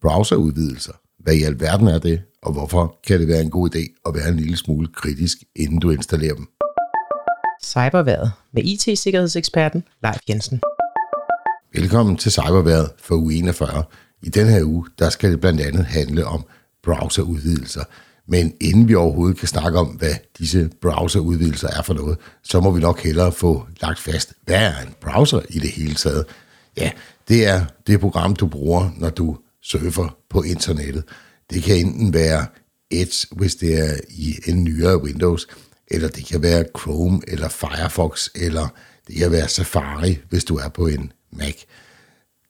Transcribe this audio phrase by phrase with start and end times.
[0.00, 0.92] browserudvidelser.
[1.18, 4.28] Hvad i alverden er det, og hvorfor kan det være en god idé at være
[4.28, 6.46] en lille smule kritisk, inden du installerer dem?
[7.64, 10.60] Cyberværet med IT-sikkerhedseksperten Leif Jensen.
[11.74, 13.84] Velkommen til Cyberværet for uge 41.
[14.22, 16.44] I denne her uge, der skal det blandt andet handle om
[16.82, 17.84] browserudvidelser.
[18.26, 22.70] Men inden vi overhovedet kan snakke om, hvad disse browserudvidelser er for noget, så må
[22.70, 26.24] vi nok hellere få lagt fast, hvad er en browser i det hele taget?
[26.76, 26.90] Ja,
[27.28, 31.04] det er det program, du bruger, når du surfer på internettet.
[31.50, 32.46] Det kan enten være
[32.90, 35.46] Edge, hvis det er i en nyere Windows,
[35.86, 38.68] eller det kan være Chrome eller Firefox, eller
[39.08, 41.54] det kan være Safari, hvis du er på en Mac.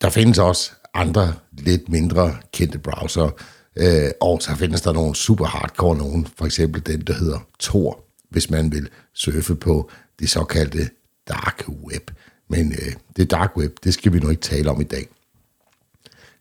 [0.00, 3.30] Der findes også andre lidt mindre kendte browser,
[3.76, 8.04] øh, og så findes der nogle super hardcore nogen, for eksempel den, der hedder Tor,
[8.30, 10.90] hvis man vil surfe på det såkaldte
[11.28, 12.10] dark web.
[12.48, 15.08] Men øh, det dark web, det skal vi nu ikke tale om i dag.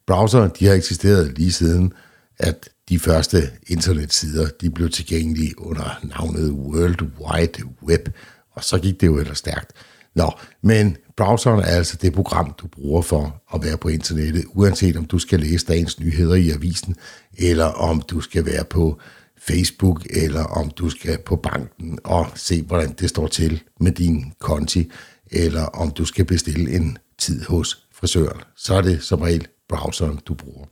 [0.08, 1.94] Browser, de har eksisteret lige siden,
[2.40, 8.10] at de første internetsider, de blev tilgængelige under navnet World Wide Web,
[8.52, 9.72] og så gik det jo ellers stærkt.
[10.16, 10.32] Nå,
[10.64, 15.06] men browseren er altså det program, du bruger for at være på internettet, uanset om
[15.06, 16.96] du skal læse dagens nyheder i avisen,
[17.38, 19.00] eller om du skal være på
[19.48, 24.34] Facebook, eller om du skal på banken og se, hvordan det står til med din
[24.40, 24.92] konti,
[25.32, 28.42] eller om du skal bestille en tid hos frisøren.
[28.56, 30.66] Så er det som regel browseren, du bruger.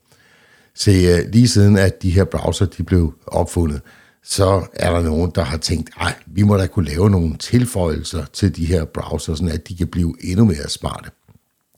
[0.75, 3.81] Se, øh, lige siden at de her browser de blev opfundet,
[4.23, 8.25] så er der nogen, der har tænkt, ej, vi må da kunne lave nogle tilføjelser
[8.33, 11.09] til de her browser, sådan at de kan blive endnu mere smarte.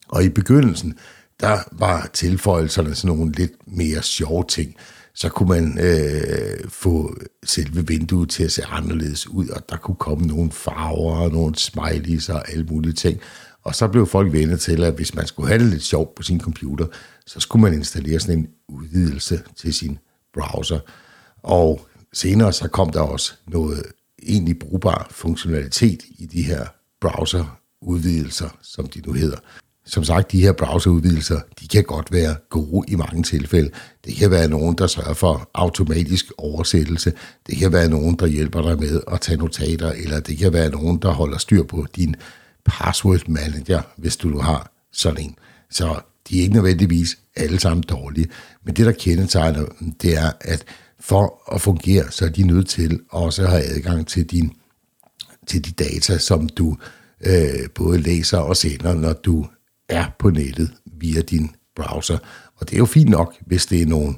[0.08, 0.97] Og i begyndelsen,
[1.39, 4.75] der var tilføjelserne sådan nogle lidt mere sjove ting.
[5.16, 9.95] Så kunne man øh, få selve vinduet til at se anderledes ud, og der kunne
[9.95, 13.20] komme nogle farver og nogle smileys og alle mulige ting.
[13.64, 16.23] Og så blev folk venner til, at hvis man skulle have det lidt sjovt på
[16.23, 16.86] sin computer,
[17.25, 19.97] så skulle man installere sådan en udvidelse til sin
[20.33, 20.80] browser.
[21.44, 23.83] Og senere så kom der også noget
[24.23, 26.65] egentlig brugbar funktionalitet i de her
[27.02, 29.37] browserudvidelser, som de nu hedder.
[29.86, 33.70] Som sagt, de her browserudvidelser, de kan godt være gode i mange tilfælde.
[34.05, 37.14] Det kan være nogen, der sørger for automatisk oversættelse.
[37.48, 40.70] Det kan være nogen, der hjælper dig med at tage notater, eller det kan være
[40.70, 42.16] nogen, der holder styr på din
[42.65, 45.35] password manager, hvis du nu har sådan en.
[45.69, 48.27] Så de er ikke nødvendigvis alle sammen dårlige.
[48.63, 50.65] Men det, der kendetegner dem, det er, at
[50.99, 54.53] for at fungere, så er de nødt til også at have adgang til, din,
[55.47, 56.77] til de data, som du
[57.25, 59.45] øh, både læser og sender, når du
[59.89, 62.17] er på nettet via din browser.
[62.55, 64.15] Og det er jo fint nok, hvis det er nogle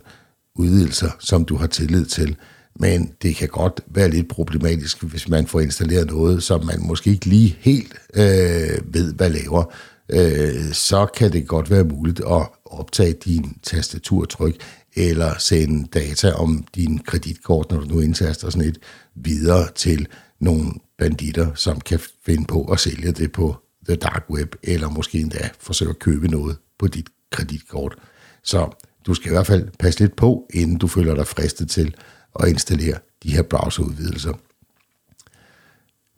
[0.56, 2.38] udvidelser, som du har tillid til.
[2.80, 7.10] Men det kan godt være lidt problematisk, hvis man får installeret noget, som man måske
[7.10, 9.74] ikke lige helt øh, ved, hvad laver.
[10.10, 14.56] Øh, så kan det godt være muligt at optage din tastaturtryk,
[14.96, 18.78] eller sende data om din kreditkort, når du nu indtaster sådan et,
[19.16, 20.08] videre til
[20.40, 23.56] nogle banditter, som kan finde på at sælge det på
[23.88, 27.96] the dark web, eller måske endda forsøge at købe noget på dit kreditkort.
[28.44, 28.70] Så
[29.06, 31.96] du skal i hvert fald passe lidt på, inden du føler dig fristet til
[32.40, 34.34] at installere de her browserudvidelser.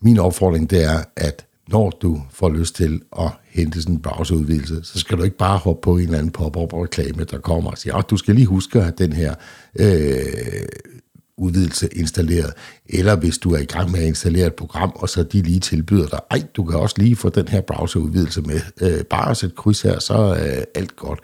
[0.02, 4.80] Min opfordring det er, at når du får lyst til at hente sådan en browserudvidelse,
[4.84, 7.78] så skal du ikke bare hoppe på en eller anden pop-up reklame, der kommer og
[7.78, 9.36] siger, at du skal lige huske at have den her
[9.80, 10.68] øh,
[11.38, 12.54] udvidelse installeret.
[12.86, 15.60] Eller hvis du er i gang med at installere et program, og så de lige
[15.60, 18.62] tilbyder dig, ej, du kan også lige få den her browserudvidelse med.
[18.82, 21.20] Øh, bare sæt kryds her, så er alt godt.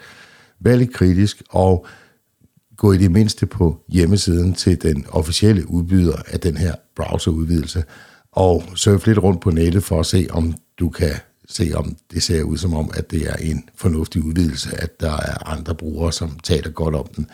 [0.59, 1.85] Vær lidt kritisk, og
[2.77, 7.83] gå i det mindste på hjemmesiden til den officielle udbyder af den her browserudvidelse,
[8.31, 11.13] og surf lidt rundt på nettet for at se, om du kan
[11.49, 15.11] se, om det ser ud som om, at det er en fornuftig udvidelse, at der
[15.11, 17.27] er andre brugere, som taler godt om den.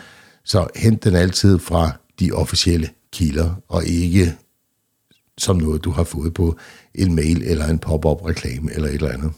[0.44, 4.36] Så hent den altid fra de officielle kilder, og ikke
[5.38, 6.58] som noget, du har fået på
[6.96, 9.32] en mail eller en pop-up reklame eller et eller andet.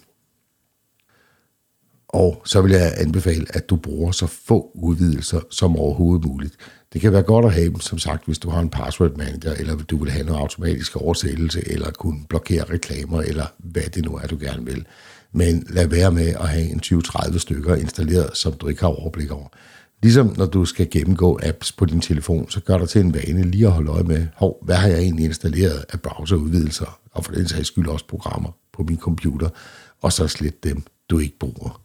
[2.14, 6.56] Og så vil jeg anbefale, at du bruger så få udvidelser som overhovedet muligt.
[6.94, 9.54] Det kan være godt at have dem, som sagt, hvis du har en password manager,
[9.54, 14.16] eller du vil have noget automatisk oversættelse, eller kunne blokere reklamer, eller hvad det nu
[14.16, 14.86] er, du gerne vil.
[15.34, 19.32] Men lad være med at have en 20-30 stykker installeret, som du ikke har overblik
[19.32, 19.48] over.
[20.04, 23.44] Ligesom når du skal gennemgå apps på din telefon, så gør dig til en vane
[23.44, 27.32] lige at holde øje med, hov, hvad har jeg egentlig installeret af browserudvidelser, og for
[27.32, 29.50] den sags skyld også programmer på min computer,
[30.02, 31.82] og så slet dem, du ikke bruger.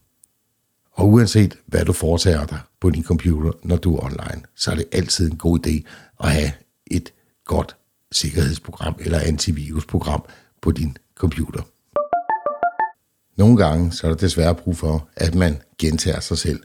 [0.96, 4.75] Og uanset hvad du foretager dig på din computer, når du er online, så er
[4.75, 5.82] det altid en god idé
[6.20, 6.52] at have
[6.87, 7.12] et
[7.44, 7.76] godt
[8.12, 10.25] sikkerhedsprogram eller antivirusprogram
[10.62, 11.62] på din computer.
[13.37, 16.60] Nogle gange så er der desværre brug for, at man gentager sig selv.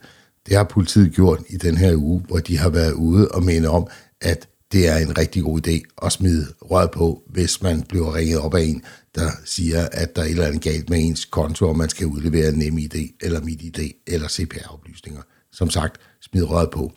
[0.46, 3.68] Det har politiet gjort i den her uge, hvor de har været ude og minde
[3.68, 3.86] om,
[4.20, 8.38] at det er en rigtig god idé at smide røret på, hvis man bliver ringet
[8.38, 8.82] op af en,
[9.14, 12.06] der siger, at der er et eller andet galt med ens konto, og man skal
[12.06, 15.22] udlevere nem idé, eller mit idé, eller CPR-oplysninger.
[15.52, 16.92] Som sagt, smid røret på.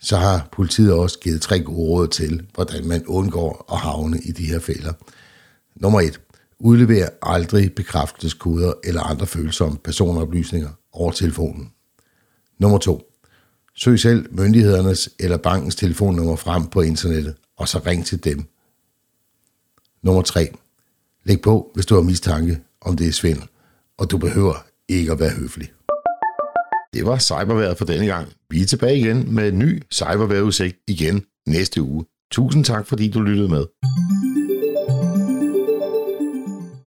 [0.00, 4.32] Så har politiet også givet tre gode råd til, hvordan man undgår at havne i
[4.32, 4.92] de her fælder.
[5.76, 6.20] Nummer et.
[6.58, 11.70] Udlever aldrig bekræftelseskoder eller andre følsomme personoplysninger over telefonen.
[12.58, 13.11] Nummer to.
[13.76, 18.44] Søg selv myndighedernes eller bankens telefonnummer frem på internettet, og så ring til dem.
[20.02, 20.52] Nummer 3.
[21.24, 23.48] Læg på, hvis du har mistanke, om det er svindel,
[23.98, 25.72] og du behøver ikke at være høflig.
[26.94, 28.28] Det var cyberværet for denne gang.
[28.50, 32.04] Vi er tilbage igen med en ny cyberværetudsigt igen næste uge.
[32.30, 33.64] Tusind tak, fordi du lyttede med.